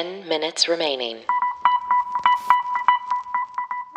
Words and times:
10 0.00 0.26
minutes 0.28 0.66
remaining. 0.66 1.18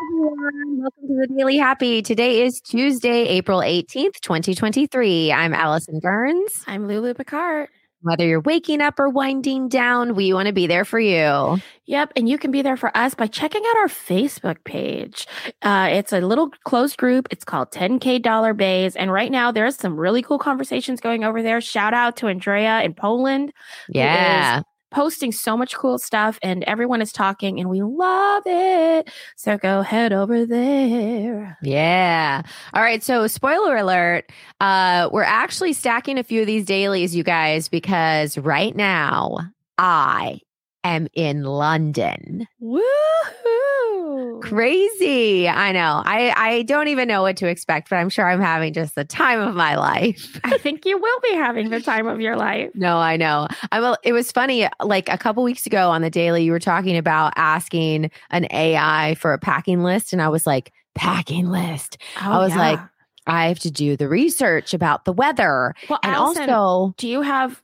everyone. 0.02 0.82
Welcome 0.82 1.08
to 1.08 1.16
the 1.16 1.33
Daily 1.38 1.56
Happy. 1.56 2.02
Today 2.02 2.42
is 2.44 2.60
Tuesday, 2.60 3.26
April 3.29 3.60
18th, 3.60 4.19
2023. 4.19 5.31
I'm 5.31 5.53
Alison 5.53 6.01
Burns. 6.01 6.66
I'm 6.67 6.89
Lulu 6.89 7.13
Picard. 7.13 7.69
Whether 8.02 8.27
you're 8.27 8.41
waking 8.41 8.81
up 8.81 9.00
or 9.00 9.07
winding 9.07 9.70
down, 9.70 10.13
we 10.13 10.34
want 10.34 10.47
to 10.47 10.54
be 10.54 10.68
there 10.68 10.84
for 10.84 11.00
you. 11.00 11.61
Yep. 11.86 12.11
And 12.17 12.27
you 12.27 12.38
can 12.38 12.51
be 12.51 12.61
there 12.61 12.75
for 12.75 12.95
us 12.97 13.15
by 13.15 13.27
checking 13.27 13.63
out 13.65 13.77
our 13.77 13.88
Facebook 13.88 14.61
page. 14.65 15.25
Uh, 15.61 15.88
it's 15.89 16.11
a 16.11 16.20
little 16.20 16.49
closed 16.65 16.97
group. 16.97 17.29
It's 17.31 17.45
called 17.45 17.71
10K 17.71 18.21
Dollar 18.21 18.54
Bays. 18.54 18.97
And 18.97 19.09
right 19.09 19.31
now, 19.31 19.54
there's 19.54 19.77
some 19.77 19.97
really 19.97 20.21
cool 20.21 20.38
conversations 20.38 20.99
going 20.99 21.23
over 21.23 21.41
there. 21.41 21.61
Shout 21.61 21.93
out 21.93 22.17
to 22.17 22.27
Andrea 22.27 22.81
in 22.81 22.93
Poland. 22.93 23.54
who 23.88 23.93
is 23.93 23.95
Yeah. 23.99 24.63
Posting 24.94 25.32
so 25.32 25.57
much 25.57 25.75
cool 25.75 25.98
stuff, 25.98 26.39
and 26.41 26.64
everyone 26.64 27.02
is 27.02 27.12
talking, 27.12 27.60
and 27.60 27.70
we 27.70 27.82
love 27.82 28.43
it. 28.46 29.10
So 29.36 29.57
go 29.57 29.82
head 29.82 30.14
over 30.14 30.46
there. 30.46 31.57
Yeah. 31.61 32.44
All 32.74 32.82
right. 32.82 33.04
So, 33.04 33.28
spoiler 33.28 33.76
alert, 33.76 34.32
uh, 34.62 35.10
we're 35.12 35.24
actually 35.24 35.74
stacking 35.74 36.18
a 36.18 36.24
few 36.24 36.42
of 36.42 36.48
these 36.48 36.66
dailies, 36.66 37.16
you 37.16 37.24
guys, 37.24 37.70
because 37.70 38.38
right 38.38 38.76
now 38.76 39.40
I 39.78 40.40
am 40.84 41.08
in 41.14 41.44
London. 41.44 42.48
Woohoo! 42.62 44.42
Crazy. 44.42 45.48
I 45.48 45.72
know. 45.72 46.02
I, 46.06 46.34
I 46.36 46.62
don't 46.64 46.88
even 46.90 47.08
know 47.08 47.22
what 47.22 47.38
to 47.38 47.48
expect, 47.48 47.90
but 47.90 47.96
I'm 47.96 48.09
sure 48.09 48.28
I'm 48.28 48.42
having 48.42 48.73
just 48.73 48.96
the 48.96 49.06
time 49.06 49.40
of 49.40 49.56
my 49.56 49.76
life. 49.76 50.40
I 50.44 50.58
think 50.58 50.86
you 50.86 50.98
will 50.98 51.20
be 51.22 51.34
having 51.34 51.70
the 51.70 51.82
time 51.82 52.08
of 52.08 52.20
your 52.22 52.36
life. 52.36 52.72
No, 52.84 52.98
I 52.98 53.18
know. 53.18 53.48
I'm. 53.72 53.96
It 54.04 54.12
was 54.12 54.32
funny. 54.32 54.68
Like 54.82 55.08
a 55.08 55.18
couple 55.18 55.44
weeks 55.44 55.66
ago 55.66 55.90
on 55.90 56.02
the 56.02 56.09
daily, 56.09 56.44
you 56.44 56.52
were 56.52 56.59
talking 56.59 56.98
about 56.98 57.34
asking 57.38 58.12
an 58.30 58.48
AI 58.52 59.16
for 59.16 59.31
a 59.31 59.38
packing 59.38 59.84
list, 59.84 60.11
and 60.11 60.22
I 60.22 60.28
was 60.28 60.45
like, 60.45 60.73
packing 60.95 61.50
list. 61.50 61.98
I 62.20 62.39
was 62.39 62.54
like, 62.56 62.80
I 63.26 63.48
have 63.48 63.59
to 63.59 63.72
do 63.72 63.95
the 63.95 64.09
research 64.09 64.73
about 64.73 65.06
the 65.06 65.14
weather, 65.14 65.76
well, 65.89 66.00
and 66.04 66.14
Alison, 66.14 66.50
also, 66.50 66.94
do 66.98 67.08
you 67.08 67.22
have 67.22 67.61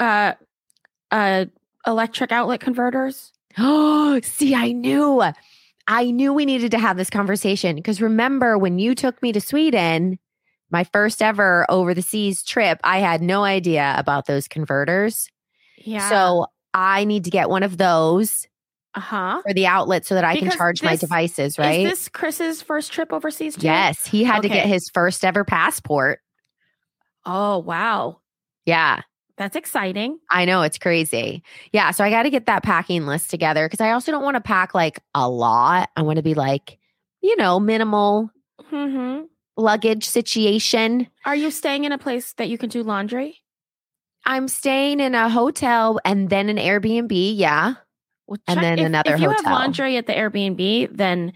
uh 0.00 0.32
uh 1.10 1.44
electric 1.86 2.32
outlet 2.32 2.60
converters? 2.60 3.32
oh, 3.58 4.20
see, 4.22 4.54
I 4.54 4.72
knew, 4.72 5.22
I 5.86 6.10
knew 6.10 6.32
we 6.32 6.46
needed 6.46 6.70
to 6.72 6.78
have 6.78 6.96
this 6.96 7.10
conversation 7.10 7.76
because 7.76 8.00
remember 8.00 8.56
when 8.58 8.78
you 8.78 8.94
took 8.94 9.20
me 9.22 9.32
to 9.32 9.40
Sweden. 9.40 10.18
My 10.70 10.84
first 10.84 11.20
ever 11.20 11.66
over 11.68 11.92
the 11.92 12.00
seas 12.00 12.42
trip, 12.42 12.80
I 12.82 13.00
had 13.00 13.20
no 13.20 13.44
idea 13.44 13.94
about 13.98 14.24
those 14.24 14.48
converters. 14.48 15.28
Yeah. 15.76 16.08
So 16.08 16.46
I 16.72 17.04
need 17.04 17.24
to 17.24 17.30
get 17.30 17.50
one 17.50 17.62
of 17.62 17.76
those 17.76 18.46
uh-huh. 18.94 19.42
for 19.42 19.52
the 19.52 19.66
outlet 19.66 20.06
so 20.06 20.14
that 20.14 20.24
I 20.24 20.34
can 20.34 20.44
Because 20.44 20.56
charge 20.56 20.82
my 20.82 20.96
devices, 20.96 21.58
right? 21.58 21.84
Is 21.84 21.90
this 21.90 22.08
Chris's 22.08 22.62
first 22.62 22.90
trip 22.90 23.12
overseas 23.12 23.56
too? 23.56 23.66
yes, 23.66 24.06
he 24.06 24.24
had 24.24 24.42
to 24.42 24.48
get 24.48 24.66
his 24.66 24.88
first 24.94 25.24
ever 25.24 25.44
passport. 25.44 26.20
Oh, 27.26 27.58
wow. 27.58 28.20
Yeah, 28.64 29.02
That's 29.36 29.56
exciting. 29.56 30.18
I 30.30 30.44
know 30.44 30.62
it's 30.62 30.78
crazy. 30.78 31.42
Yeah, 31.72 31.90
so 31.90 32.04
I 32.04 32.10
got 32.10 32.24
to 32.24 32.30
get 32.30 32.46
that 32.46 32.62
packing 32.62 33.06
list 33.06 33.30
together 33.30 33.66
because 33.66 33.80
I 33.80 33.92
also 33.92 34.12
don't 34.12 34.22
want 34.22 34.36
to 34.36 34.40
pack 34.40 34.74
like 34.74 35.00
a 35.14 35.28
lot. 35.28 35.90
I 35.96 36.02
want 36.02 36.18
to 36.18 36.22
be 36.22 36.34
like, 36.34 36.78
you 37.22 37.36
know, 37.36 37.58
minimal 37.58 38.30
hmm 38.64 39.22
luggage 39.56 40.04
situation. 40.04 41.08
Are 41.26 41.36
you 41.36 41.50
staying 41.50 41.84
in 41.84 41.92
a 41.92 41.98
place 41.98 42.32
that 42.34 42.48
you 42.48 42.56
can 42.58 42.68
do 42.70 42.82
laundry? 42.82 43.42
I'm 44.24 44.48
staying 44.48 45.00
in 45.00 45.14
a 45.14 45.28
hotel 45.28 46.00
and 46.04 46.30
then 46.30 46.48
an 46.48 46.56
Airbnb. 46.56 47.10
Yeah. 47.36 47.74
Well, 48.26 48.38
And 48.46 48.62
then 48.62 48.78
if, 48.78 48.86
another 48.86 49.14
If 49.14 49.20
you 49.20 49.30
have 49.30 49.44
laundry 49.44 49.96
at 49.96 50.06
the 50.06 50.12
Airbnb, 50.12 50.96
then 50.96 51.32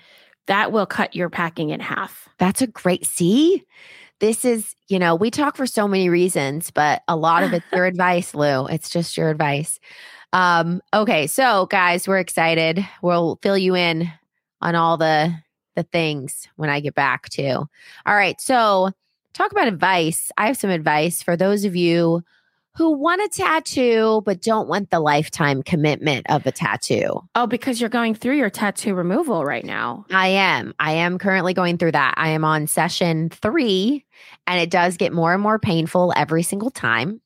that 0.47 0.71
will 0.73 0.87
cut 0.87 1.15
your 1.15 1.29
packing 1.29 1.71
in 1.71 1.81
half. 1.81 2.29
That's 2.39 2.63
a 2.63 2.67
great 2.67 3.05
see. 3.05 3.65
This 4.21 4.45
is, 4.45 4.75
you 4.89 4.99
know, 4.99 5.15
we 5.15 5.31
talk 5.31 5.57
for 5.57 5.67
so 5.67 5.87
many 5.87 6.09
reasons, 6.09 6.71
but 6.71 7.03
a 7.09 7.17
lot 7.17 7.43
of 7.43 7.53
it's 7.53 7.67
your 7.73 7.85
advice, 7.87 8.35
Lou. 8.35 8.67
It's 8.67 8.89
just 8.89 9.17
your 9.17 9.31
advice. 9.31 9.79
Um, 10.33 10.81
okay, 10.93 11.27
so 11.27 11.67
guys, 11.67 12.09
we're 12.09 12.19
excited. 12.19 12.87
We'll 13.03 13.39
fill 13.43 13.59
you 13.59 13.75
in 13.75 14.11
on 14.61 14.75
all 14.75 14.97
the 14.97 15.35
the 15.77 15.83
things 15.83 16.49
when 16.57 16.71
I 16.71 16.81
get 16.81 16.95
back 16.95 17.29
too. 17.29 17.69
All 18.07 18.17
right, 18.17 18.41
so 18.41 18.91
talk 19.35 19.53
about 19.53 19.69
advice. 19.69 20.33
I 20.39 20.47
have 20.47 20.57
some 20.57 20.71
advice 20.71 21.23
for 21.23 21.37
those 21.37 21.67
of 21.67 21.77
you 21.77 22.23
who 22.77 22.91
want 22.93 23.23
a 23.23 23.29
tattoo 23.29 24.23
but 24.25 24.43
don't 24.43 24.69
want 24.69 24.91
the 24.91 25.01
lifetime 25.01 25.63
commitment 25.63 26.27
of 26.31 26.47
a 26.47 26.53
tattoo. 26.53 27.21
Oh, 27.35 27.47
because 27.47 27.81
you're 27.81 27.91
going 27.91 28.15
through 28.15 28.37
your 28.37 28.51
tattoo 28.51 28.95
removal 28.95 29.45
right 29.45 29.65
now. 29.65 30.05
I 30.11 30.29
am. 30.29 30.75
I 30.79 30.93
am 30.93 31.19
currently 31.19 31.55
going 31.55 31.79
through 31.79 31.93
that. 31.93 32.15
I 32.17 32.31
am 32.31 32.45
on 32.45 32.67
session 32.67 33.31
three, 33.31 34.05
and 34.47 34.61
it 34.61 34.71
does 34.71 34.97
get 34.97 35.13
more 35.13 35.33
and 35.33 35.43
more 35.43 35.59
painful 35.59 36.13
every 36.17 36.43
single 36.43 36.71
time. 36.71 37.21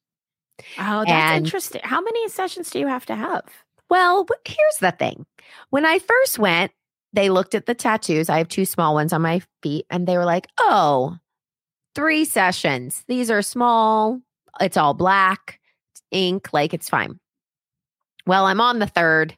Oh, 0.78 1.05
that's 1.06 1.10
And- 1.10 1.44
interesting. 1.44 1.81
How 1.84 2.00
many 2.00 2.28
sessions 2.28 2.71
do 2.71 2.78
you 2.78 2.87
have 2.87 3.06
to 3.06 3.15
have? 3.16 3.43
Well, 3.89 4.27
here's 4.44 4.77
the 4.81 4.93
thing 4.93 5.27
when 5.71 5.84
I 5.84 5.99
first 5.99 6.39
went, 6.39 6.71
they 7.12 7.28
looked 7.28 7.56
at 7.56 7.66
the 7.66 7.75
tattoos. 7.75 8.28
I 8.28 8.39
have 8.39 8.47
two 8.49 8.65
small 8.65 8.94
ones 8.94 9.12
on 9.12 9.21
my 9.22 9.43
feet, 9.65 9.84
and 9.91 10.06
they 10.06 10.16
were 10.16 10.25
like, 10.25 10.47
oh, 10.59 11.16
three 11.97 12.25
sessions. 12.25 13.03
These 13.09 13.33
are 13.33 13.43
small. 13.43 14.21
It's 14.61 14.77
all 14.77 14.94
black, 14.94 15.61
ink, 16.11 16.53
like 16.53 16.75
it's 16.75 16.88
fine. 16.88 17.19
Well, 18.27 18.47
I'm 18.47 18.61
on 18.61 18.78
the 18.78 18.87
third. 18.87 19.37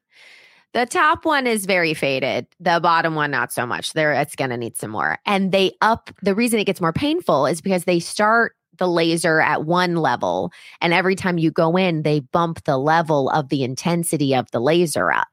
The 0.75 0.87
top 0.87 1.25
one 1.25 1.47
is 1.47 1.67
very 1.67 1.93
faded. 1.93 2.47
The 2.59 2.81
bottom 2.81 3.15
one, 3.15 3.31
not 3.31 3.53
so 3.53 3.67
much. 3.67 3.93
There, 3.93 4.13
it's 4.13 4.35
going 4.35 4.51
to 4.51 4.57
need 4.57 4.77
some 4.77 4.91
more. 4.91 5.19
And 5.27 5.53
they 5.53 5.73
up 5.83 6.11
the 6.23 6.35
reason 6.35 6.59
it 6.59 6.65
gets 6.65 6.81
more 6.81 6.93
painful 6.93 7.47
is 7.47 7.61
because 7.61 7.85
they 7.85 8.01
start 8.01 8.57
the 8.79 8.89
laser 8.89 9.41
at 9.41 9.65
one 9.65 9.97
level. 9.97 10.51
And 10.81 10.95
every 10.95 11.15
time 11.15 11.37
you 11.37 11.51
go 11.51 11.77
in, 11.77 12.03
they 12.03 12.21
bump 12.21 12.65
the 12.65 12.79
level 12.79 13.29
of 13.31 13.51
the 13.51 13.65
intensity 13.65 14.35
of 14.35 14.51
the 14.51 14.61
laser 14.61 15.13
up 15.13 15.29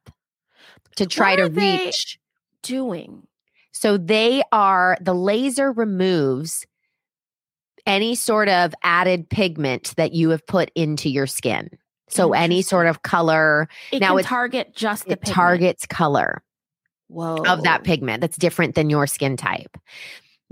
to 0.97 1.06
try 1.06 1.35
What 1.35 1.56
to 1.56 1.62
reach. 1.62 2.19
Doing. 2.62 3.25
So 3.72 3.97
they 3.97 4.44
are, 4.51 4.97
the 5.00 5.13
laser 5.13 5.72
removes 5.72 6.66
any 7.89 8.16
sort 8.16 8.47
of 8.47 8.73
added 8.83 9.29
pigment 9.29 9.94
that 9.97 10.13
you 10.13 10.29
have 10.29 10.45
put 10.47 10.72
into 10.75 11.09
your 11.09 11.27
skin. 11.27 11.69
So 12.07 12.33
any 12.33 12.61
sort 12.61 12.88
of 12.88 13.01
color, 13.03 13.67
It 13.91 14.00
Now 14.00 14.16
can 14.16 14.23
target 14.23 14.73
just 14.75 15.05
the 15.05 15.11
it 15.11 15.22
pigment. 15.22 15.35
targets 15.35 15.85
color. 15.85 16.41
Whoa. 17.11 17.38
of 17.47 17.63
that 17.63 17.83
pigment 17.83 18.22
that's 18.22 18.38
different 18.38 18.75
than 18.75 18.89
your 18.91 19.07
skin 19.07 19.35
type. 19.35 19.77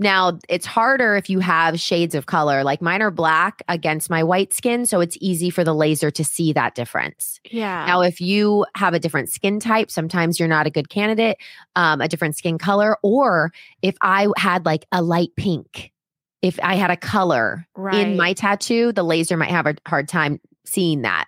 Now, 0.00 0.38
it's 0.48 0.66
harder 0.66 1.16
if 1.16 1.30
you 1.30 1.38
have 1.40 1.78
shades 1.80 2.14
of 2.16 2.26
color. 2.26 2.62
Like 2.64 2.82
mine 2.82 3.00
are 3.02 3.10
black 3.12 3.62
against 3.68 4.10
my 4.10 4.22
white 4.24 4.52
skin, 4.52 4.84
so 4.86 5.00
it's 5.00 5.16
easy 5.20 5.50
for 5.50 5.62
the 5.64 5.74
laser 5.74 6.10
to 6.12 6.24
see 6.24 6.52
that 6.52 6.74
difference. 6.74 7.40
Yeah. 7.50 7.84
Now, 7.86 8.02
if 8.02 8.20
you 8.20 8.64
have 8.76 8.92
a 8.94 8.98
different 9.00 9.28
skin 9.30 9.58
type, 9.60 9.90
sometimes 9.90 10.38
you're 10.38 10.48
not 10.48 10.66
a 10.66 10.70
good 10.70 10.88
candidate, 10.88 11.36
um, 11.76 12.00
a 12.00 12.08
different 12.08 12.36
skin 12.36 12.58
color, 12.58 12.96
or 13.02 13.52
if 13.82 13.96
I 14.02 14.28
had 14.36 14.64
like 14.66 14.84
a 14.92 15.00
light 15.02 15.30
pink, 15.36 15.92
if 16.42 16.58
I 16.62 16.76
had 16.76 16.90
a 16.90 16.96
color 16.96 17.66
right. 17.76 18.06
in 18.06 18.16
my 18.16 18.32
tattoo, 18.32 18.92
the 18.92 19.02
laser 19.02 19.36
might 19.36 19.50
have 19.50 19.66
a 19.66 19.74
hard 19.86 20.08
time 20.08 20.40
seeing 20.64 21.02
that. 21.02 21.26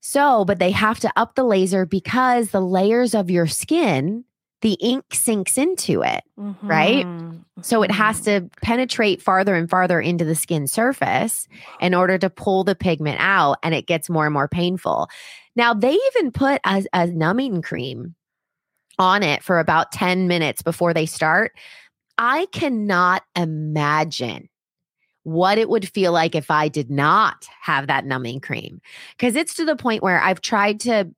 So, 0.00 0.44
but 0.44 0.58
they 0.58 0.70
have 0.70 1.00
to 1.00 1.12
up 1.16 1.34
the 1.34 1.44
laser 1.44 1.84
because 1.84 2.50
the 2.50 2.60
layers 2.60 3.14
of 3.14 3.30
your 3.30 3.46
skin, 3.46 4.24
the 4.62 4.72
ink 4.74 5.04
sinks 5.12 5.58
into 5.58 6.02
it. 6.02 6.22
right? 6.62 7.04
Mhm. 7.06 7.44
So 7.62 7.82
it 7.82 7.90
has 7.90 8.20
Mhm. 8.20 8.24
to 8.24 8.50
penetrate 8.62 9.20
farther 9.20 9.54
and 9.54 9.68
farther 9.68 10.00
into 10.00 10.24
the 10.24 10.34
skin 10.34 10.66
surface 10.66 11.46
in 11.80 11.94
order 11.94 12.16
to 12.18 12.30
pull 12.30 12.64
the 12.64 12.74
pigment 12.76 13.18
out, 13.20 13.58
and 13.62 13.74
it 13.74 13.86
gets 13.86 14.08
more 14.08 14.24
and 14.24 14.32
more 14.32 14.48
painful. 14.48 15.08
Now, 15.56 15.74
they 15.74 15.92
even 16.14 16.30
put 16.32 16.60
a, 16.64 16.84
a 16.92 17.06
numbing 17.08 17.62
cream 17.62 18.14
on 18.98 19.22
it 19.22 19.42
for 19.42 19.58
about 19.58 19.92
10 19.92 20.26
minutes 20.28 20.62
before 20.62 20.94
they 20.94 21.06
start. 21.06 21.52
I 22.18 22.46
cannot 22.52 23.22
imagine 23.36 24.48
what 25.24 25.58
it 25.58 25.68
would 25.68 25.88
feel 25.88 26.12
like 26.12 26.34
if 26.34 26.50
I 26.50 26.68
did 26.68 26.90
not 26.90 27.46
have 27.60 27.86
that 27.88 28.06
numbing 28.06 28.40
cream 28.40 28.80
because 29.16 29.36
it's 29.36 29.54
to 29.56 29.64
the 29.64 29.76
point 29.76 30.02
where 30.02 30.20
I've 30.20 30.40
tried 30.40 30.80
to 30.80 31.10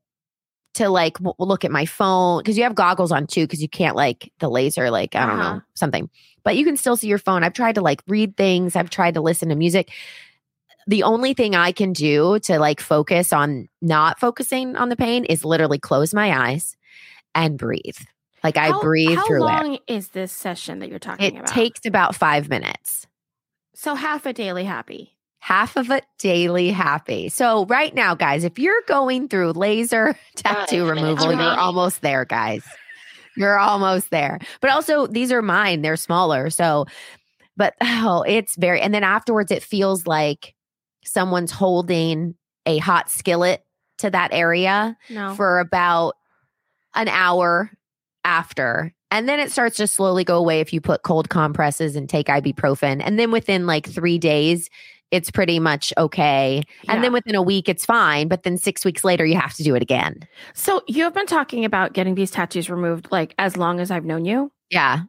to 0.74 0.88
like 0.88 1.14
w- 1.18 1.34
look 1.38 1.64
at 1.64 1.70
my 1.70 1.84
phone 1.86 2.38
because 2.40 2.56
you 2.56 2.62
have 2.64 2.74
goggles 2.74 3.12
on 3.12 3.26
too 3.26 3.42
because 3.44 3.62
you 3.62 3.68
can't 3.68 3.96
like 3.96 4.32
the 4.38 4.48
laser 4.48 4.90
like 4.90 5.14
I 5.16 5.26
don't 5.26 5.38
Uh-huh. 5.40 5.54
know 5.54 5.62
something 5.74 6.10
but 6.44 6.56
you 6.56 6.64
can 6.64 6.76
still 6.76 6.96
see 6.96 7.08
your 7.08 7.18
phone. 7.18 7.44
I've 7.44 7.52
tried 7.52 7.74
to 7.76 7.82
like 7.82 8.02
read 8.08 8.36
things, 8.36 8.76
I've 8.76 8.90
tried 8.90 9.14
to 9.14 9.20
listen 9.20 9.48
to 9.50 9.54
music. 9.56 9.90
The 10.86 11.02
only 11.02 11.34
thing 11.34 11.54
I 11.54 11.72
can 11.72 11.92
do 11.92 12.38
to 12.40 12.58
like 12.58 12.80
focus 12.80 13.32
on 13.32 13.68
not 13.82 14.18
focusing 14.18 14.76
on 14.76 14.88
the 14.88 14.96
pain 14.96 15.24
is 15.24 15.44
literally 15.44 15.78
close 15.78 16.14
my 16.14 16.48
eyes 16.48 16.76
and 17.34 17.58
breathe. 17.58 17.98
Like 18.42 18.56
I 18.56 18.68
How- 18.68 18.80
breathe 18.80 19.16
how 19.18 19.26
through 19.26 19.46
it. 19.46 19.50
How 19.50 19.62
long 19.62 19.78
is 19.86 20.08
this 20.08 20.32
session 20.32 20.78
that 20.80 20.88
you're 20.88 20.98
talking 20.98 21.26
It 21.26 21.32
about? 21.38 21.50
It 21.50 21.54
takes 21.54 21.80
about 21.86 22.14
five 22.14 22.48
minutes. 22.48 23.06
so 23.74 23.94
half 23.94 24.26
a 24.26 24.32
daily 24.32 24.64
happy. 24.64 25.16
half 25.42 25.76
of 25.76 25.88
a 25.90 26.02
daily 26.18 26.70
happy. 26.70 27.28
So 27.30 27.64
right 27.66 27.94
now, 27.94 28.14
guys, 28.14 28.44
if 28.44 28.58
you're 28.58 28.82
going 28.86 29.28
through 29.28 29.52
laser 29.52 30.14
tattoo 30.36 30.86
Five 30.86 30.94
minutes 30.96 31.24
removal, 31.24 31.42
you're 31.46 31.58
almost 31.58 32.02
there, 32.02 32.24
guys. 32.26 32.62
You're 33.36 33.58
almost 33.58 34.10
there. 34.10 34.38
But 34.60 34.70
also, 34.70 35.06
these 35.06 35.32
are 35.32 35.40
mine. 35.40 35.80
They're 35.82 35.96
smaller. 35.96 36.50
So, 36.50 36.84
but 37.56 37.74
oh, 37.80 38.22
it's 38.28 38.54
very, 38.56 38.80
and 38.82 38.92
then 38.92 39.02
afterwards, 39.04 39.50
it 39.50 39.62
feels 39.62 40.06
like 40.06 40.54
someone's 41.04 41.50
holding 41.52 42.34
a 42.66 42.76
hot 42.78 43.08
skillet 43.10 43.64
to 43.98 44.10
that 44.10 44.30
area 44.34 44.96
No. 45.08 45.34
for 45.34 45.58
about 45.60 46.14
an 46.94 47.08
hour 47.08 47.70
after. 48.24 48.92
And 49.10 49.28
then 49.28 49.40
it 49.40 49.50
starts 49.50 49.76
to 49.78 49.86
slowly 49.86 50.24
go 50.24 50.36
away 50.36 50.60
if 50.60 50.72
you 50.72 50.80
put 50.80 51.02
cold 51.02 51.28
compresses 51.28 51.96
and 51.96 52.08
take 52.08 52.26
ibuprofen. 52.26 53.02
And 53.04 53.18
then 53.18 53.30
within 53.30 53.66
like 53.66 53.88
three 53.88 54.18
days, 54.18 54.70
it's 55.10 55.30
pretty 55.30 55.58
much 55.58 55.92
okay. 55.98 56.62
And 56.88 57.02
then 57.02 57.12
within 57.12 57.34
a 57.34 57.42
week, 57.42 57.68
it's 57.68 57.84
fine. 57.84 58.28
But 58.28 58.44
then 58.44 58.56
six 58.56 58.84
weeks 58.84 59.02
later, 59.02 59.26
you 59.26 59.36
have 59.36 59.54
to 59.54 59.64
do 59.64 59.74
it 59.74 59.82
again. 59.82 60.20
so 60.54 60.82
you 60.86 61.02
have 61.02 61.14
been 61.14 61.26
talking 61.26 61.64
about 61.64 61.92
getting 61.92 62.14
these 62.14 62.30
tattoos 62.30 62.70
removed 62.70 63.08
like 63.10 63.34
as 63.38 63.56
long 63.56 63.80
as 63.80 63.90
I've 63.90 64.04
known 64.04 64.24
you. 64.24 64.52
Yeah. 64.70 65.02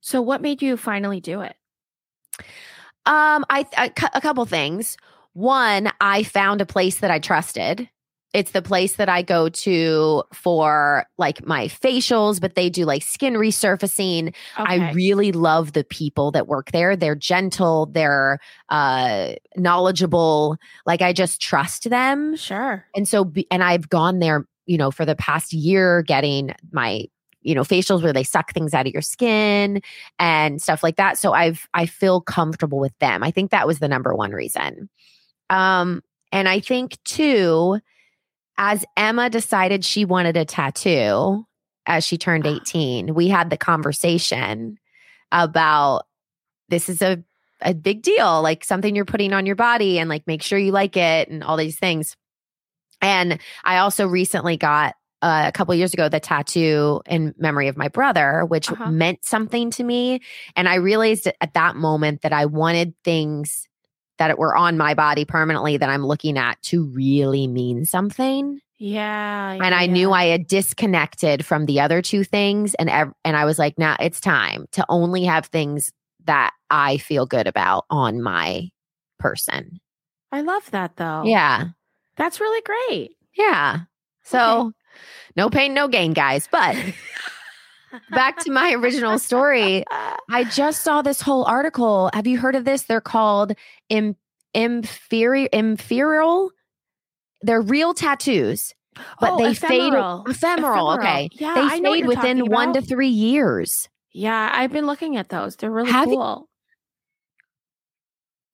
So 0.00 0.20
what 0.20 0.42
made 0.42 0.60
you 0.60 0.76
finally 0.76 1.20
do 1.20 1.40
it? 1.40 1.56
Um, 3.06 3.44
I 3.48 3.66
a, 3.78 4.20
couple 4.20 4.44
things. 4.44 4.96
One, 5.32 5.90
I 6.00 6.22
found 6.22 6.60
a 6.60 6.66
place 6.66 6.98
that 6.98 7.10
I 7.10 7.18
trusted. 7.18 7.88
It's 8.32 8.52
the 8.52 8.62
place 8.62 8.94
that 8.96 9.08
I 9.08 9.22
go 9.22 9.48
to 9.48 10.22
for 10.32 11.04
like 11.18 11.44
my 11.44 11.66
facials, 11.66 12.40
but 12.40 12.54
they 12.54 12.70
do 12.70 12.84
like 12.84 13.02
skin 13.02 13.34
resurfacing. 13.34 14.34
I 14.56 14.92
really 14.92 15.32
love 15.32 15.72
the 15.72 15.82
people 15.82 16.30
that 16.32 16.46
work 16.46 16.70
there. 16.70 16.94
They're 16.94 17.16
gentle, 17.16 17.86
they're 17.86 18.38
uh 18.68 19.34
knowledgeable. 19.56 20.56
Like 20.86 21.02
I 21.02 21.12
just 21.12 21.40
trust 21.40 21.90
them. 21.90 22.36
sure. 22.36 22.86
And 22.94 23.08
so 23.08 23.24
be, 23.24 23.46
and 23.50 23.64
I've 23.64 23.88
gone 23.88 24.20
there, 24.20 24.46
you 24.66 24.78
know, 24.78 24.90
for 24.90 25.04
the 25.04 25.16
past 25.16 25.52
year 25.52 26.02
getting 26.02 26.54
my 26.72 27.06
you 27.42 27.54
know 27.54 27.62
facials 27.62 28.02
where 28.02 28.12
they 28.12 28.22
suck 28.22 28.52
things 28.52 28.74
out 28.74 28.86
of 28.86 28.92
your 28.92 29.02
skin 29.02 29.80
and 30.18 30.60
stuff 30.62 30.82
like 30.82 30.96
that. 30.96 31.18
So 31.18 31.32
I've 31.32 31.66
I 31.74 31.86
feel 31.86 32.20
comfortable 32.20 32.78
with 32.78 32.96
them. 32.98 33.22
I 33.24 33.30
think 33.30 33.50
that 33.50 33.66
was 33.66 33.78
the 33.78 33.88
number 33.88 34.14
one 34.14 34.30
reason. 34.30 34.88
Um 35.48 36.02
and 36.32 36.48
I 36.48 36.60
think 36.60 36.98
too 37.04 37.80
as 38.60 38.84
Emma 38.94 39.30
decided 39.30 39.84
she 39.86 40.04
wanted 40.04 40.36
a 40.36 40.44
tattoo 40.44 41.46
as 41.86 42.04
she 42.04 42.18
turned 42.18 42.46
18, 42.46 43.14
we 43.14 43.26
had 43.28 43.48
the 43.48 43.56
conversation 43.56 44.76
about 45.32 46.02
this 46.68 46.88
is 46.90 47.00
a 47.02 47.24
a 47.62 47.74
big 47.74 48.02
deal, 48.02 48.40
like 48.42 48.64
something 48.64 48.94
you're 48.94 49.04
putting 49.04 49.32
on 49.34 49.44
your 49.46 49.56
body 49.56 49.98
and 49.98 50.08
like 50.08 50.26
make 50.26 50.42
sure 50.42 50.58
you 50.58 50.72
like 50.72 50.96
it 50.96 51.28
and 51.28 51.42
all 51.44 51.56
these 51.58 51.78
things. 51.78 52.16
And 53.02 53.38
I 53.64 53.78
also 53.78 54.06
recently 54.06 54.56
got 54.56 54.94
uh, 55.22 55.44
a 55.46 55.52
couple 55.52 55.74
years 55.74 55.92
ago 55.92 56.08
the 56.08 56.20
tattoo 56.20 57.02
in 57.06 57.34
memory 57.38 57.68
of 57.68 57.76
my 57.76 57.88
brother, 57.88 58.44
which 58.46 58.70
Uh-huh. 58.70 58.90
meant 58.90 59.24
something 59.24 59.70
to 59.72 59.84
me. 59.84 60.20
And 60.56 60.68
I 60.68 60.76
realized 60.76 61.26
at 61.40 61.54
that 61.54 61.76
moment 61.76 62.22
that 62.22 62.32
I 62.32 62.46
wanted 62.46 62.94
things 63.04 63.68
that 64.20 64.30
it 64.30 64.38
were 64.38 64.54
on 64.54 64.76
my 64.76 64.92
body 64.92 65.24
permanently 65.24 65.78
that 65.78 65.88
I'm 65.88 66.04
looking 66.04 66.36
at 66.36 66.60
to 66.64 66.84
really 66.84 67.46
mean 67.46 67.86
something. 67.86 68.60
Yeah. 68.76 69.52
And 69.52 69.74
I 69.74 69.86
knew 69.86 70.12
I 70.12 70.26
had 70.26 70.46
disconnected 70.46 71.44
from 71.44 71.64
the 71.64 71.80
other 71.80 72.02
two 72.02 72.22
things, 72.22 72.74
and 72.74 72.90
ev- 72.90 73.14
and 73.24 73.34
I 73.34 73.46
was 73.46 73.58
like, 73.58 73.78
now 73.78 73.96
it's 73.98 74.20
time 74.20 74.66
to 74.72 74.84
only 74.90 75.24
have 75.24 75.46
things 75.46 75.90
that 76.26 76.52
I 76.68 76.98
feel 76.98 77.24
good 77.24 77.46
about 77.46 77.86
on 77.88 78.20
my 78.20 78.68
person. 79.18 79.80
I 80.30 80.42
love 80.42 80.70
that 80.70 80.96
though. 80.96 81.22
Yeah. 81.24 81.68
That's 82.16 82.40
really 82.40 82.60
great. 82.60 83.12
Yeah. 83.34 83.80
So 84.22 84.72
no 85.34 85.48
pain, 85.48 85.72
no 85.72 85.88
gain, 85.88 86.12
guys. 86.12 86.46
But 86.52 86.76
back 88.10 88.38
to 88.44 88.50
my 88.50 88.72
original 88.74 89.18
story. 89.18 89.84
I 90.30 90.44
just 90.44 90.82
saw 90.82 91.02
this 91.02 91.20
whole 91.20 91.44
article. 91.44 92.10
Have 92.14 92.26
you 92.26 92.38
heard 92.38 92.54
of 92.54 92.64
this? 92.64 92.82
They're 92.82 93.00
called 93.00 93.52
Im- 93.88 94.16
inferior 94.54 95.48
inferior. 95.52 96.46
They're 97.42 97.62
real 97.62 97.94
tattoos, 97.94 98.74
but 99.20 99.32
Oh, 99.32 99.38
they 99.38 99.54
fade 99.54 99.92
ephemeral. 99.94 100.24
ephemeral. 100.28 100.90
Okay. 100.92 101.28
Yeah, 101.32 101.54
they 101.54 101.60
I 101.62 101.80
fade 101.80 102.06
within 102.06 102.46
one 102.46 102.72
to 102.74 102.82
three 102.82 103.08
years. 103.08 103.88
Yeah, 104.12 104.50
I've 104.52 104.72
been 104.72 104.86
looking 104.86 105.16
at 105.16 105.28
those. 105.28 105.56
They're 105.56 105.70
really 105.70 105.90
Have 105.90 106.08
you- 106.08 106.16
cool. 106.16 106.48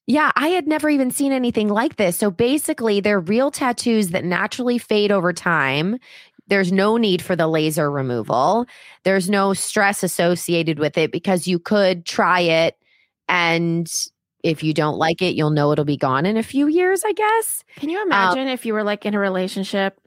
Yeah, 0.09 0.31
I 0.37 0.49
had 0.49 0.69
never 0.69 0.89
even 0.89 1.11
seen 1.11 1.33
anything 1.33 1.69
like 1.69 1.97
this. 1.97 2.17
So 2.17 2.31
basically, 2.31 3.01
they're 3.01 3.19
real 3.19 3.51
tattoos 3.51 4.11
that 4.11 4.25
naturally 4.25 4.79
fade 4.79 5.11
over 5.11 5.33
time. 5.33 5.99
There's 6.49 6.71
no 6.73 6.97
need 6.97 7.23
for 7.23 7.35
the 7.37 7.49
laser 7.49 7.91
removal. 7.91 8.67
There's 9.05 9.29
no 9.29 9.53
stress 9.55 10.03
associated 10.03 10.79
with 10.79 10.97
it 10.97 11.11
because 11.13 11.47
you 11.47 11.59
could 11.59 12.05
try 12.07 12.41
it 12.41 12.77
and 13.29 13.91
if 14.43 14.63
you 14.63 14.73
don't 14.73 14.97
like 14.97 15.23
it, 15.23 15.35
you'll 15.35 15.51
know 15.51 15.73
it'll 15.73 15.85
be 15.85 15.97
gone 15.97 16.25
in 16.25 16.37
a 16.37 16.43
few 16.43 16.69
years, 16.69 17.03
I 17.05 17.13
guess. 17.13 17.65
Can 17.77 17.89
Um, 17.89 17.91
you 17.91 18.03
imagine 18.03 18.47
if 18.49 18.65
you 18.65 18.75
were 18.75 18.85
like 18.85 19.05
in 19.05 19.15
a 19.15 19.19
relationship 19.19 19.99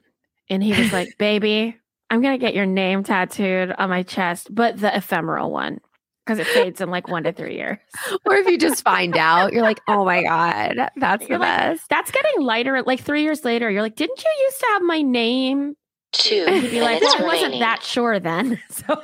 and 0.48 0.62
he 0.62 0.72
was 0.72 0.92
like, 0.92 1.08
"Baby, 1.18 1.76
I'm 2.08 2.22
gonna 2.22 2.38
get 2.38 2.54
your 2.54 2.64
name 2.64 3.04
tattooed 3.04 3.72
on 3.76 3.90
my 3.90 4.02
chest, 4.02 4.48
but 4.54 4.78
the 4.80 4.96
ephemeral 4.96 5.50
one 5.50 5.80
because 6.24 6.38
it 6.38 6.46
fades 6.46 6.80
in 6.80 6.90
like 6.90 7.08
one 7.08 7.24
to 7.24 7.32
three 7.32 7.56
years." 7.56 7.78
Or 8.24 8.34
if 8.36 8.46
you 8.46 8.56
just 8.56 8.82
find 8.82 9.16
out, 9.16 9.52
you're 9.52 9.62
like, 9.62 9.80
oh 9.88 10.04
my 10.06 10.22
God, 10.22 10.88
that's 10.96 11.24
the 11.24 11.30
You're 11.30 11.38
like, 11.38 11.48
best. 11.58 11.82
That's 11.90 12.10
getting 12.10 12.40
lighter. 12.42 12.82
Like 12.82 13.00
three 13.00 13.22
years 13.24 13.44
later, 13.44 13.68
you're 13.70 13.82
like, 13.82 13.96
"Didn't 13.96 14.22
you 14.24 14.44
used 14.44 14.60
to 14.60 14.66
have 14.72 14.82
my 14.82 15.02
name?" 15.02 15.76
Two 16.12 16.44
And 16.48 16.62
he'd 16.62 16.70
be 16.70 16.80
like, 16.80 17.00
"Well, 17.00 17.22
I 17.22 17.26
wasn't 17.26 17.60
that 17.60 17.82
sure 17.82 18.18
then." 18.18 18.60
So 18.70 19.02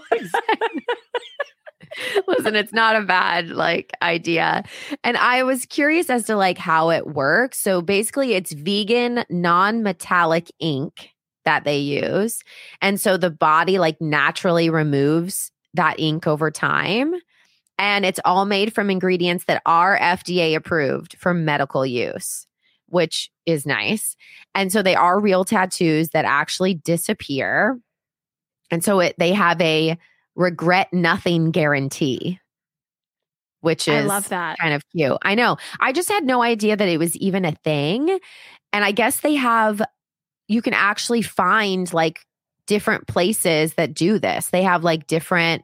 Listen, 2.27 2.55
it's 2.57 2.73
not 2.73 2.97
a 2.97 3.03
bad 3.03 3.51
like 3.51 3.93
idea. 4.03 4.65
And 5.03 5.17
I 5.17 5.43
was 5.45 5.67
curious 5.67 6.11
as 6.11 6.25
to 6.25 6.37
like 6.37 6.59
how 6.59 6.91
it 6.91 7.07
works. 7.07 7.59
So 7.59 7.81
basically 7.81 8.35
it's 8.35 8.53
vegan 8.53 9.25
non-metallic 9.31 10.51
ink 10.59 11.11
that 11.45 11.65
they 11.65 11.79
use. 11.79 12.43
And 12.83 13.01
so 13.01 13.17
the 13.17 13.31
body 13.31 13.79
like 13.79 14.01
naturally 14.01 14.69
removes 14.69 15.51
that 15.75 15.99
ink 15.99 16.27
over 16.27 16.51
time. 16.51 17.15
And 17.79 18.05
it's 18.05 18.21
all 18.25 18.47
made 18.47 18.75
from 18.75 18.91
ingredients 18.91 19.45
that 19.45 19.63
are 19.67 19.99
FDA 19.99 20.57
approved 20.57 21.17
for 21.19 21.35
medical 21.35 21.85
use, 21.85 22.46
which 22.89 23.31
is 23.45 23.67
nice. 23.67 24.17
And 24.55 24.73
so 24.73 24.83
they 24.83 24.95
are 24.95 25.21
real 25.21 25.45
tattoos 25.45 26.11
that 26.11 26.25
actually 26.25 26.75
disappear. 26.75 27.79
And 28.71 28.83
so 28.83 29.01
it 29.01 29.15
they 29.19 29.33
have 29.33 29.61
a 29.61 29.99
regret 30.35 30.93
nothing 30.93 31.51
guarantee, 31.51 32.41
which 33.61 33.89
is 33.89 34.05
I 34.05 34.07
love 34.07 34.29
that. 34.29 34.59
kind 34.59 34.75
of 34.75 34.83
cute. 34.91 35.17
I 35.23 35.35
know. 35.35 35.57
I 35.81 35.93
just 35.93 36.09
had 36.09 36.25
no 36.25 36.43
idea 36.43 36.77
that 36.77 36.89
it 36.89 36.99
was 36.99 37.17
even 37.17 37.45
a 37.45 37.53
thing. 37.65 38.19
And 38.73 38.85
I 38.85 38.93
guess 38.93 39.21
they 39.21 39.35
have, 39.35 39.81
you 40.49 40.63
can 40.63 40.75
actually 40.75 41.23
find 41.23 41.93
like 41.93 42.21
different 42.67 43.07
places 43.07 43.75
that 43.75 43.95
do 43.95 44.19
this. 44.19 44.49
They 44.49 44.63
have 44.63 44.85
like 44.85 45.07
different, 45.07 45.63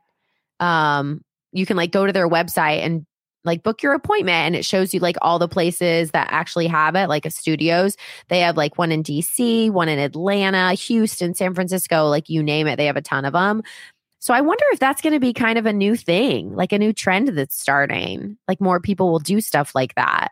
um, 0.61 1.23
you 1.53 1.67
can 1.67 1.77
like 1.77 1.93
go 1.93 2.07
to 2.07 2.13
their 2.13 2.29
website 2.29 2.85
and 2.85 3.05
like 3.45 3.63
book 3.63 3.83
your 3.83 3.93
appointment 3.93 4.47
and 4.47 4.57
it 4.57 4.65
shows 4.65 4.95
you 4.95 5.01
like 5.01 5.17
all 5.23 5.39
the 5.39 5.49
places 5.49 6.11
that 6.13 6.29
actually 6.31 6.67
have 6.67 6.95
it, 6.95 7.09
like 7.09 7.27
a 7.27 7.31
studios. 7.31 7.97
They 8.29 8.41
have 8.41 8.57
like 8.57 8.79
one 8.79 8.93
in 8.93 9.03
DC, 9.03 9.71
one 9.71 9.89
in 9.89 9.99
Atlanta, 9.99 10.75
Houston, 10.75 11.35
San 11.35 11.55
Francisco, 11.55 12.09
like 12.09 12.29
you 12.29 12.43
name 12.43 12.67
it. 12.67 12.77
They 12.77 12.87
have 12.87 12.97
a 12.97 13.03
ton 13.03 13.25
of 13.25 13.33
them. 13.33 13.63
So 14.21 14.33
I 14.33 14.41
wonder 14.41 14.65
if 14.71 14.79
that's 14.79 15.03
going 15.03 15.15
to 15.15 15.21
be 15.21 15.33
kind 15.33 15.59
of 15.59 15.67
a 15.67 15.73
new 15.73 15.97
thing, 15.97 16.55
like 16.55 16.73
a 16.73 16.79
new 16.79 16.93
trend 16.93 17.29
that's 17.29 17.61
starting. 17.61 18.39
Like 18.47 18.61
more 18.61 18.79
people 18.79 19.11
will 19.11 19.19
do 19.19 19.41
stuff 19.41 19.75
like 19.75 19.97
that. 19.97 20.29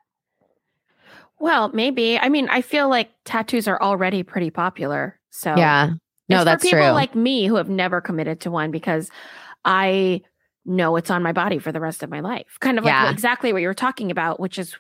Well, 1.40 1.70
maybe. 1.70 2.18
I 2.18 2.28
mean, 2.28 2.48
I 2.50 2.62
feel 2.62 2.88
like 2.88 3.10
tattoos 3.24 3.66
are 3.66 3.80
already 3.82 4.22
pretty 4.22 4.50
popular. 4.50 5.18
So 5.30 5.56
Yeah. 5.56 5.94
No, 6.28 6.44
that's 6.44 6.62
for 6.62 6.70
people 6.70 6.84
true. 6.84 6.92
like 6.92 7.16
me 7.16 7.46
who 7.46 7.56
have 7.56 7.68
never 7.68 8.00
committed 8.00 8.40
to 8.42 8.52
one 8.52 8.70
because 8.70 9.10
I 9.64 10.22
know 10.70 10.96
it's 10.96 11.10
on 11.10 11.22
my 11.22 11.32
body 11.32 11.58
for 11.58 11.72
the 11.72 11.80
rest 11.80 12.02
of 12.02 12.10
my 12.10 12.20
life. 12.20 12.56
Kind 12.60 12.78
of 12.78 12.84
like 12.84 12.92
Yeah. 12.92 13.04
what- 13.04 13.12
exactly 13.12 13.52
what 13.52 13.60
you 13.62 13.68
were 13.68 13.74
talking 13.74 14.10
about, 14.10 14.40
which 14.40 14.58
is, 14.58 14.76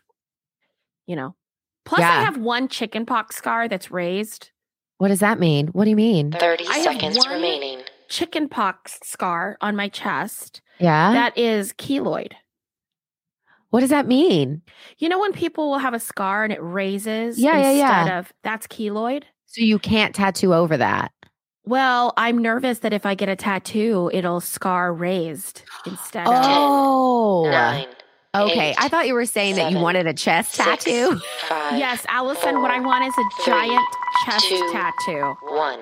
you 1.06 1.16
know. 1.16 1.34
Plus, 1.84 2.00
Yeah. 2.00 2.10
I 2.18 2.22
have 2.22 2.36
one 2.38 2.68
chickenpox 2.68 3.36
scar 3.36 3.68
that's 3.68 3.90
raised. 3.90 4.50
what 4.98 5.08
does 5.08 5.20
that 5.20 5.38
mean? 5.40 5.68
What 5.68 5.84
do 5.84 5.90
you 5.90 5.96
mean? 5.96 6.30
30 6.32 6.66
I 6.68 6.74
have 6.74 6.82
seconds 6.82 7.16
one- 7.16 7.30
remaining. 7.30 7.80
Chickenpox 8.10 8.98
scar 9.02 9.56
on 9.62 9.74
my 9.74 9.88
chest 9.88 10.60
Yeah. 10.78 11.12
that 11.12 11.36
is 11.38 11.72
keloid. 11.72 12.32
what 13.70 13.80
does 13.80 13.90
that 13.90 14.06
mean? 14.06 14.60
You 14.98 15.08
know 15.08 15.18
when 15.20 15.32
people 15.32 15.70
will 15.70 15.78
have 15.78 15.94
a 15.94 16.00
scar 16.00 16.42
and 16.44 16.52
it 16.52 16.58
raises 16.60 17.38
Yeah, 17.38 17.52
yeah, 17.56 17.70
instead 17.70 18.06
yeah. 18.08 18.18
of 18.18 18.32
that's 18.42 18.66
keloid? 18.66 19.22
So 19.46 19.62
you 19.62 19.78
can't 19.78 20.12
tattoo 20.14 20.52
over 20.52 20.76
that. 20.76 21.12
Well, 21.64 22.12
I'm 22.16 22.38
nervous 22.38 22.80
that 22.80 22.92
if 22.92 23.04
I 23.06 23.14
get 23.14 23.28
a 23.28 23.36
tattoo, 23.36 24.10
it'll 24.12 24.40
scar 24.40 24.92
raised 24.92 25.62
instead 25.86 26.26
of 26.26 26.32
Oh. 26.36 27.48
Nine, 27.50 27.86
Okay. 28.34 28.70
Eight, 28.70 28.76
I 28.78 28.88
thought 28.88 29.06
you 29.08 29.14
were 29.14 29.26
saying 29.26 29.56
that 29.56 29.72
you 29.72 29.78
wanted 29.78 30.06
a 30.06 30.14
chest 30.14 30.52
six, 30.52 30.84
tattoo. 30.84 31.20
Yes, 31.76 32.06
Alison, 32.08 32.62
what 32.62 32.70
I 32.70 32.78
want 32.80 33.04
is 33.04 33.12
a 33.18 33.42
three, 33.44 33.52
giant 33.52 33.88
chest 34.24 34.48
two, 34.48 34.70
tattoo. 34.72 35.34
One. 35.48 35.80